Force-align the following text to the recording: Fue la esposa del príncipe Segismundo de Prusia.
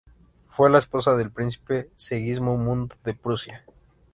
Fue 0.49 0.67
la 0.71 0.79
esposa 0.79 1.15
del 1.15 1.29
príncipe 1.29 1.91
Segismundo 1.95 2.95
de 3.03 3.13
Prusia. 3.13 3.63